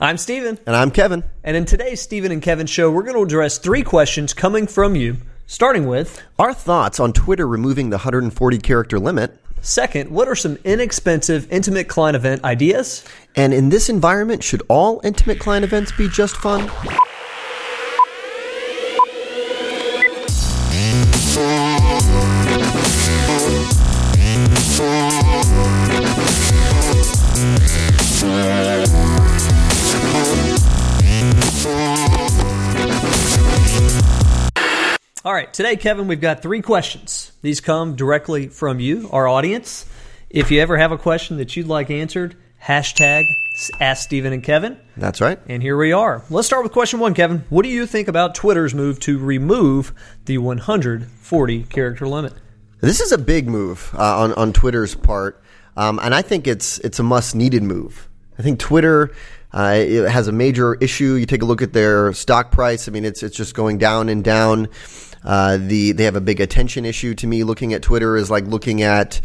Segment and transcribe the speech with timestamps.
[0.00, 0.60] I'm Stephen.
[0.64, 1.24] And I'm Kevin.
[1.42, 4.94] And in today's Stephen and Kevin show, we're going to address three questions coming from
[4.94, 5.16] you,
[5.48, 9.36] starting with Our thoughts on Twitter removing the 140 character limit.
[9.60, 13.04] Second, what are some inexpensive intimate client event ideas?
[13.34, 16.70] And in this environment, should all intimate client events be just fun?
[35.58, 37.32] Today, Kevin, we've got three questions.
[37.42, 39.86] These come directly from you, our audience.
[40.30, 43.24] If you ever have a question that you'd like answered, hashtag
[43.80, 44.78] Ask Stephen and Kevin.
[44.96, 45.40] That's right.
[45.48, 46.22] And here we are.
[46.30, 47.44] Let's start with question one, Kevin.
[47.48, 49.92] What do you think about Twitter's move to remove
[50.26, 52.34] the 140 character limit?
[52.80, 55.42] This is a big move uh, on on Twitter's part,
[55.76, 58.08] um, and I think it's it's a must needed move.
[58.38, 59.10] I think Twitter
[59.52, 61.14] uh, it has a major issue.
[61.14, 62.86] You take a look at their stock price.
[62.86, 64.68] I mean, it's it's just going down and down.
[65.24, 67.44] Uh, the they have a big attention issue to me.
[67.44, 69.20] Looking at Twitter is like looking at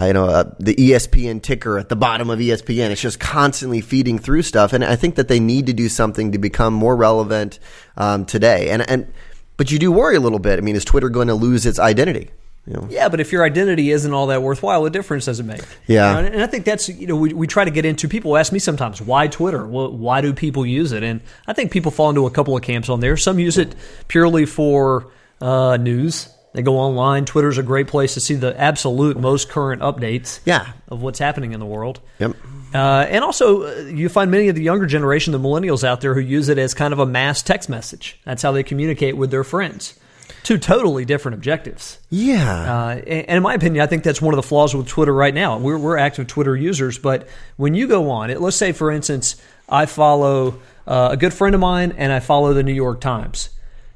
[0.00, 2.90] uh, you know uh, the ESPN ticker at the bottom of ESPN.
[2.90, 6.32] It's just constantly feeding through stuff, and I think that they need to do something
[6.32, 7.58] to become more relevant
[7.96, 8.70] um, today.
[8.70, 9.12] And and
[9.56, 10.58] but you do worry a little bit.
[10.58, 12.30] I mean, is Twitter going to lose its identity?
[12.66, 12.86] You know?
[12.90, 15.62] Yeah, but if your identity isn't all that worthwhile, what difference does it make?
[15.86, 18.06] Yeah, you know, and I think that's you know we, we try to get into.
[18.06, 19.66] People ask me sometimes why Twitter.
[19.66, 21.02] Well, why do people use it?
[21.02, 23.16] And I think people fall into a couple of camps on there.
[23.16, 23.74] Some use it
[24.08, 25.10] purely for
[25.40, 26.28] uh, news.
[26.52, 27.24] They go online.
[27.26, 30.40] Twitter's a great place to see the absolute most current updates.
[30.44, 30.72] Yeah.
[30.88, 32.00] of what's happening in the world.
[32.18, 32.36] Yep.
[32.74, 36.14] Uh, and also, uh, you find many of the younger generation, the millennials out there,
[36.14, 38.20] who use it as kind of a mass text message.
[38.24, 39.98] That's how they communicate with their friends.
[40.42, 41.98] Two totally different objectives.
[42.08, 42.72] Yeah.
[42.72, 45.34] Uh, and in my opinion, I think that's one of the flaws with Twitter right
[45.34, 45.58] now.
[45.58, 49.40] We're, we're active Twitter users, but when you go on it, let's say, for instance,
[49.68, 53.50] I follow uh, a good friend of mine and I follow the New York Times.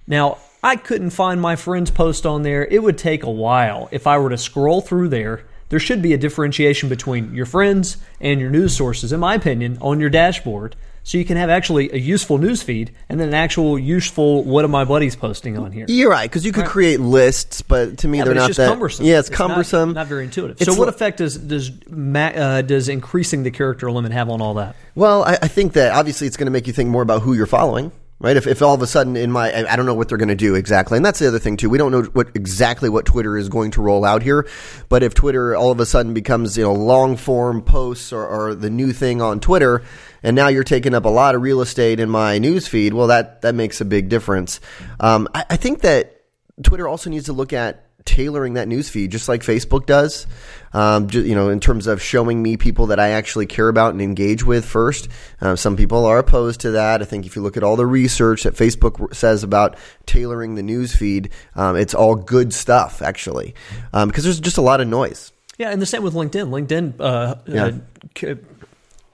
[0.07, 2.65] Now, I couldn't find my friend's post on there.
[2.65, 5.45] It would take a while if I were to scroll through there.
[5.69, 9.77] There should be a differentiation between your friends and your news sources, in my opinion,
[9.83, 10.75] on your dashboard.
[11.03, 14.65] So you can have actually a useful news feed and then an actual useful what
[14.65, 15.85] are my buddies posting on here.
[15.87, 16.71] You're right because you could right.
[16.71, 19.05] create lists, but to me yeah, they're not that cumbersome.
[19.05, 20.63] Yeah, it's, it's cumbersome, not, not very intuitive.
[20.63, 24.55] It's so what effect does does uh, does increasing the character limit have on all
[24.55, 24.77] that?
[24.95, 27.35] Well, I, I think that obviously it's going to make you think more about who
[27.35, 27.93] you're following
[28.25, 28.39] right?
[28.39, 30.35] If, if all of a sudden in my, I don't know what they're going to
[30.35, 30.97] do exactly.
[30.97, 31.69] And that's the other thing too.
[31.69, 34.49] We don't know what exactly what Twitter is going to roll out here.
[34.89, 38.55] But if Twitter all of a sudden becomes, you know, long form posts or, or
[38.55, 39.83] the new thing on Twitter,
[40.23, 43.09] and now you're taking up a lot of real estate in my news feed, well,
[43.09, 44.59] that, that makes a big difference.
[45.01, 46.23] Um, I, I think that
[46.63, 50.27] Twitter also needs to look at tailoring that news feed just like Facebook does.
[50.73, 53.93] Um, just, you know, in terms of showing me people that I actually care about
[53.93, 55.09] and engage with first.
[55.41, 57.01] Uh, some people are opposed to that.
[57.01, 59.77] I think if you look at all the research that Facebook says about
[60.07, 63.55] tailoring the news feed, um, it's all good stuff actually,
[63.93, 65.33] um, because there's just a lot of noise.
[65.59, 66.51] Yeah, and the same with LinkedIn.
[66.51, 66.95] LinkedIn.
[66.99, 68.29] Uh, yeah.
[68.29, 68.35] Uh,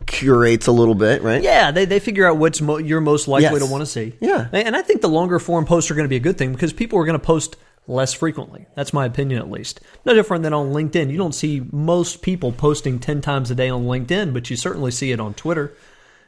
[0.06, 1.42] curates a little bit, right?
[1.42, 3.58] Yeah, they, they figure out what's mo- you're most likely yes.
[3.58, 4.14] to want to see.
[4.20, 4.48] Yeah.
[4.52, 6.72] And I think the longer form posts are going to be a good thing because
[6.72, 7.56] people are going to post
[7.90, 8.66] less frequently.
[8.74, 9.80] That's my opinion, at least.
[10.06, 11.10] No different than on LinkedIn.
[11.10, 14.92] You don't see most people posting 10 times a day on LinkedIn, but you certainly
[14.92, 15.74] see it on Twitter.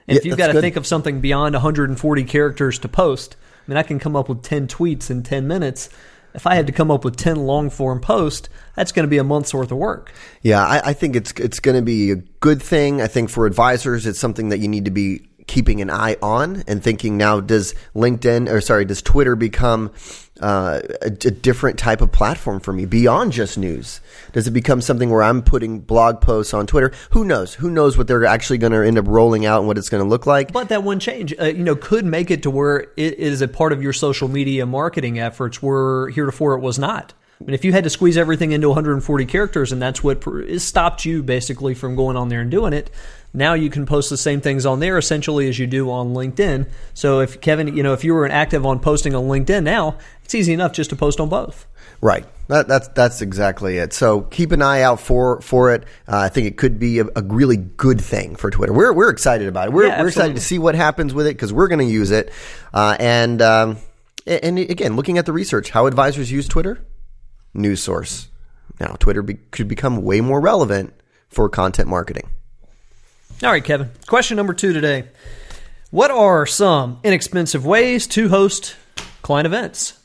[0.08, 3.36] And yeah, if you've got to think of something beyond 140 characters to post,
[3.66, 5.88] I mean, I can come up with 10 tweets in 10 minutes.
[6.34, 9.18] If I had to come up with 10 long form posts, that's going to be
[9.18, 10.12] a month's worth of work.
[10.40, 13.02] Yeah, I, I think it's it's going to be a good thing.
[13.02, 16.62] I think for advisors, it's something that you need to be keeping an eye on
[16.66, 19.92] and thinking now does LinkedIn or sorry does Twitter become
[20.40, 24.00] uh, a, a, different type of platform for me beyond just news?
[24.32, 26.92] Does it become something where I'm putting blog posts on Twitter?
[27.10, 27.54] Who knows?
[27.54, 30.02] Who knows what they're actually going to end up rolling out and what it's going
[30.02, 30.52] to look like?
[30.52, 33.48] But that one change, uh, you know, could make it to where it is a
[33.48, 37.14] part of your social media marketing efforts where heretofore it was not.
[37.40, 40.24] I mean, if you had to squeeze everything into 140 characters and that's what
[40.58, 42.90] stopped you basically from going on there and doing it,
[43.34, 46.68] now you can post the same things on there essentially as you do on LinkedIn.
[46.94, 50.34] So if Kevin, you know, if you were active on posting on LinkedIn now, it's
[50.34, 51.66] easy enough just to post on both.
[52.00, 52.26] Right.
[52.48, 53.92] That, that's that's exactly it.
[53.92, 55.84] So keep an eye out for for it.
[56.06, 58.72] Uh, I think it could be a, a, really good thing for Twitter.
[58.72, 59.72] We're we're excited about it.
[59.72, 62.10] We're yeah, we're excited to see what happens with it because we're going to use
[62.10, 62.32] it.
[62.74, 63.78] Uh, and um,
[64.26, 66.84] and again, looking at the research, how advisors use Twitter,
[67.54, 68.28] news source.
[68.80, 70.94] Now Twitter be, could become way more relevant
[71.28, 72.28] for content marketing.
[73.42, 73.90] All right, Kevin.
[74.06, 75.04] Question number two today.
[75.90, 78.76] What are some inexpensive ways to host
[79.22, 79.98] client events?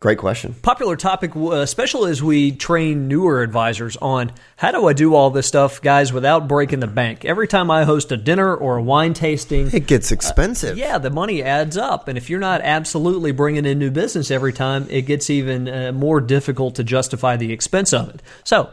[0.00, 0.54] Great question.
[0.62, 5.30] Popular topic, uh, especially as we train newer advisors on how do I do all
[5.30, 7.24] this stuff, guys, without breaking the bank.
[7.24, 10.78] Every time I host a dinner or a wine tasting, It gets expensive.
[10.78, 12.06] yeah, the money adds up.
[12.06, 15.90] And if you're not absolutely bringing in new business every time, it gets even uh,
[15.90, 18.22] more difficult to justify the expense of it.
[18.44, 18.70] So,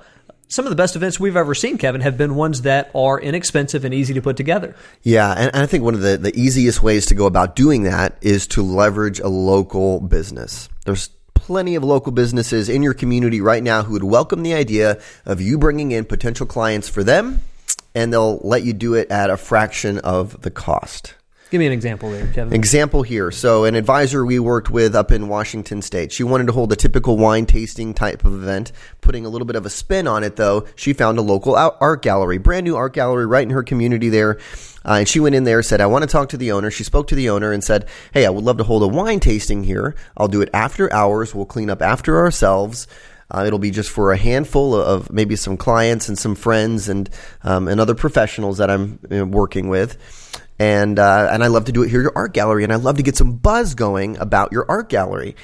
[0.47, 3.83] some of the best events we've ever seen, Kevin, have been ones that are inexpensive
[3.83, 4.75] and easy to put together.
[5.01, 8.17] Yeah, and, I think one of the, the easiest ways to go about doing that
[8.21, 10.69] is to leverage a local business.
[10.85, 14.99] There's plenty of local businesses in your community right now who would welcome the idea
[15.25, 17.41] of you bringing in potential clients for them,
[17.93, 21.15] and they'll let you do it at a fraction of the cost.
[21.55, 22.53] Give me an example there, Kevin.
[22.53, 23.31] Example here.
[23.31, 26.75] So, an advisor we worked with up in Washington State, she wanted to hold a
[26.75, 30.35] typical wine tasting type of event, putting a little bit of a spin on it,
[30.35, 30.67] though.
[30.75, 34.37] She found a local art gallery, brand new art gallery right in her community there.
[34.83, 36.69] Uh, and she went in there, said, I want to talk to the owner.
[36.69, 39.21] She spoke to the owner and said, Hey, I would love to hold a wine
[39.21, 39.95] tasting here.
[40.17, 41.33] I'll do it after hours.
[41.33, 42.85] We'll clean up after ourselves.
[43.31, 47.09] Uh, it'll be just for a handful of maybe some clients and some friends and
[47.43, 49.97] um, and other professionals that I'm you know, working with
[50.59, 52.77] and uh, and I love to do it here at your art gallery, and I
[52.77, 55.35] love to get some buzz going about your art gallery.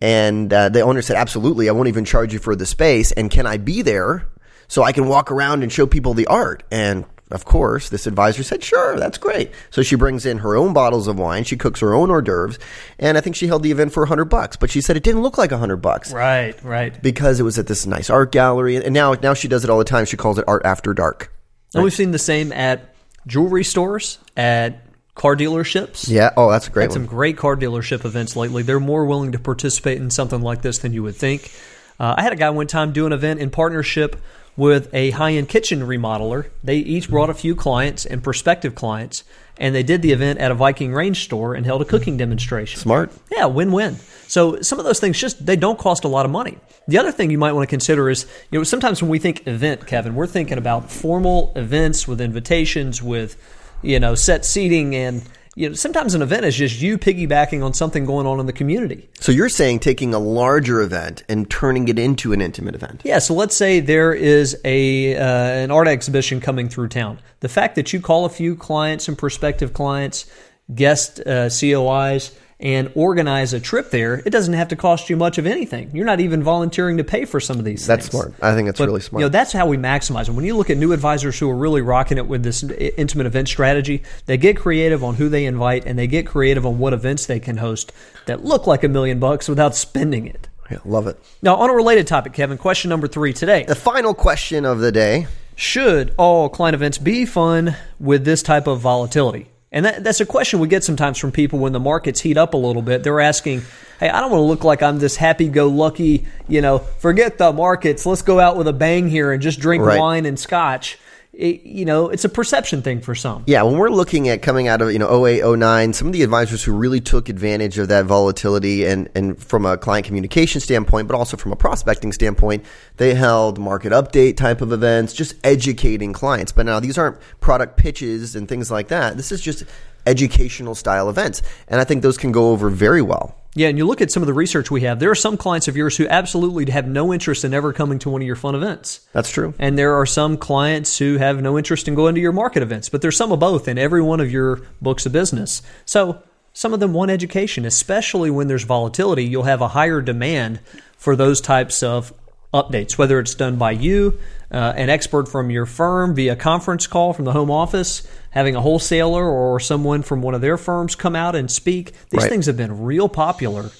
[0.00, 3.30] And uh, the owner said, "Absolutely, I won't even charge you for the space, and
[3.30, 4.28] can I be there
[4.68, 8.42] so I can walk around and show people the art?" And of course, this advisor
[8.42, 11.80] said, "Sure, that's great." So she brings in her own bottles of wine, she cooks
[11.80, 12.58] her own hors d'oeuvres,
[12.98, 14.56] and I think she held the event for a hundred bucks.
[14.56, 17.02] But she said it didn't look like a hundred bucks Right, right.
[17.02, 19.78] because it was at this nice art gallery, and now now she does it all
[19.78, 20.04] the time.
[20.04, 21.32] She calls it art after dark.
[21.74, 22.94] And we've seen the same at
[23.26, 24.82] jewelry stores, at
[25.16, 26.08] car dealerships.
[26.08, 26.30] Yeah.
[26.36, 28.62] Oh, that's a great Had some great car dealership events lately.
[28.62, 31.50] They're more willing to participate in something like this than you would think.
[31.98, 34.16] Uh, I had a guy one time do an event in partnership
[34.56, 36.50] with a high end kitchen remodeler.
[36.64, 39.24] They each brought a few clients and prospective clients,
[39.58, 42.80] and they did the event at a Viking range store and held a cooking demonstration.
[42.80, 43.12] Smart.
[43.30, 43.96] Yeah, win win.
[44.28, 46.58] So some of those things just they don't cost a lot of money.
[46.88, 49.46] The other thing you might want to consider is you know sometimes when we think
[49.46, 53.36] event, Kevin, we're thinking about formal events with invitations, with
[53.82, 55.22] you know set seating, and
[55.56, 58.52] you know sometimes an event is just you piggybacking on something going on in the
[58.52, 59.08] community.
[59.18, 63.00] So you're saying taking a larger event and turning it into an intimate event.
[63.04, 67.18] Yeah, so let's say there is a uh, an art exhibition coming through town.
[67.40, 70.30] The fact that you call a few clients and prospective clients,
[70.74, 75.36] guest uh, COIs, and organize a trip there, it doesn't have to cost you much
[75.36, 75.90] of anything.
[75.94, 77.86] You're not even volunteering to pay for some of these things.
[77.86, 78.22] That's things.
[78.22, 78.34] smart.
[78.42, 79.20] I think that's But, really smart.
[79.20, 80.36] You know, that's how we maximize them.
[80.36, 83.48] When you look at new advisors who are really rocking it with this intimate event
[83.48, 87.26] strategy, they get creative on who they invite and they get creative on what events
[87.26, 87.92] they can host
[88.24, 90.48] that look like a million bucks without spending it.
[90.70, 91.18] yeah, love it.
[91.42, 93.64] Now, on a related topic, Kevin, question number three today.
[93.64, 95.26] The final question of the day.
[95.54, 99.48] Should all client events be fun with this type of volatility?
[99.72, 102.54] And that, that's a question we get sometimes from people when the markets heat up
[102.54, 103.02] a little bit.
[103.02, 103.62] They're asking,
[103.98, 107.38] hey, I don't want to look like I'm this happy go lucky, you know, forget
[107.38, 108.06] the markets.
[108.06, 109.98] Let's go out with a bang here and just drink Right.
[109.98, 110.98] wine and scotch.
[111.36, 113.44] It, you know, it's a perception thing for some.
[113.46, 116.22] Yeah, when we're looking at coming out of you know 08, 09, some of the
[116.22, 121.08] advisors who really took advantage of that volatility and and from a client communication standpoint,
[121.08, 122.64] but also from a prospecting standpoint,
[122.96, 126.52] they held market update type of events, just educating clients.
[126.52, 129.18] But now these aren't product pitches and things like that.
[129.18, 129.64] This is just
[130.06, 133.36] educational style events, and I think those can go over very well.
[133.56, 135.66] Yeah, and you look at some of the research we have, there are some clients
[135.66, 138.54] of yours who absolutely have no interest in ever coming to one of your fun
[138.54, 139.00] events.
[139.14, 139.54] That's true.
[139.58, 142.90] And there are some clients who have no interest in going to your market events,
[142.90, 145.62] but there's some of both in every one of your books of business.
[145.86, 146.22] So
[146.52, 149.24] some of them want education, especially when there's volatility.
[149.24, 150.60] You'll have a higher demand
[150.98, 152.12] for those types of
[152.52, 154.18] updates, whether it's done by you,
[154.50, 158.60] uh, an expert from your firm via conference call from the home office, having a
[158.60, 161.92] wholesaler or someone from one of their firms come out and speak.
[162.10, 162.30] These Right.
[162.30, 163.70] things have been real popular.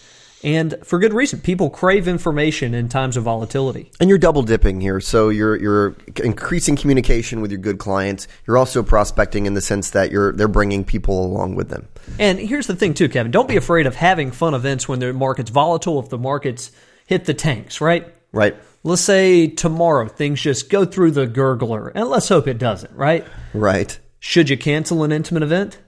[0.45, 1.41] And for good reason.
[1.41, 3.91] People crave information in times of volatility.
[3.99, 5.01] And you're double dipping here.
[5.01, 8.29] So you're you're increasing communication with your good clients.
[8.47, 11.89] You're also prospecting in the sense that you're they're bringing people along with them.
[12.19, 13.33] And here's the thing, too, Kevin.
[13.33, 16.71] Don't be afraid of having fun events when the market's volatile, if the markets
[17.07, 18.07] hit the tanks, right?
[18.37, 18.55] Right.
[18.85, 23.27] Let's say tomorrow things just go through the gurgler, and let's hope it doesn't, right?
[23.55, 23.99] Right.
[24.21, 25.79] Should you cancel an intimate event?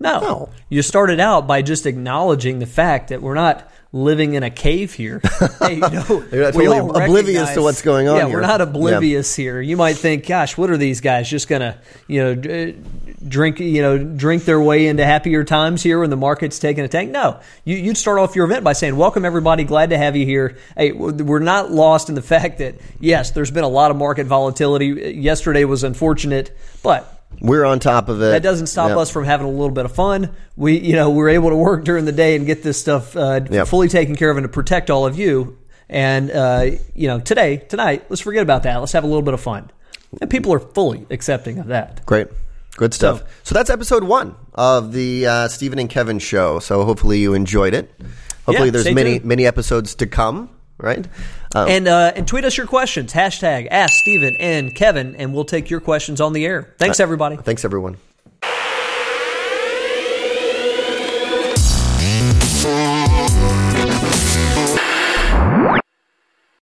[0.00, 0.20] No.
[0.20, 0.50] No.
[0.68, 4.92] You started out by just acknowledging the fact that we're not living in a cave
[4.94, 5.20] here.
[5.60, 8.34] hey, you know, You're not we totally all oblivious to what's going on Yeah, here.
[8.36, 9.60] we're not oblivious here.
[9.60, 11.78] You might think, gosh, what are these guys just gonna,
[12.08, 12.74] you know,
[13.28, 16.88] drink, you know, drink their way into happier times here when the market's taking a
[16.88, 17.10] tank?
[17.10, 19.64] No, you, you'd start off your event by saying, "Welcome, everybody.
[19.64, 23.50] Glad to have you here." Hey, we're not lost in the fact that yes, there's
[23.50, 25.14] been a lot of market volatility.
[25.16, 27.08] Yesterday was unfortunate, but
[27.40, 28.26] We're on top of it.
[28.30, 28.98] That doesn't stop Yep.
[28.98, 30.30] us from having a little bit of fun.
[30.56, 33.40] We, you know, we're able to work during the day and get this stuff uh,
[33.50, 33.68] Yep.
[33.68, 35.56] fully taken care of and to protect all of you.
[35.88, 38.76] And uh, you know, today, tonight, let's forget about that.
[38.78, 39.70] Let's have a little bit of fun.
[40.20, 42.04] And people are fully accepting of that.
[42.04, 42.28] Great.
[42.76, 43.18] Good stuff.
[43.20, 46.58] So, So- that's episode one of the uh, Stephen and Kevin show.
[46.58, 47.90] So hopefully you enjoyed it.
[48.46, 49.24] Hopefully Yeah, there's many tuned.
[49.26, 50.48] many episodes to come.
[50.78, 51.06] Right.
[51.54, 53.12] Um, And uh, and tweet us your questions.
[53.12, 56.74] Hashtag Ask Stephen and Kevin, and we'll take your questions on the air.
[56.78, 57.36] Thanks, everybody.
[57.36, 57.98] thanks everyone.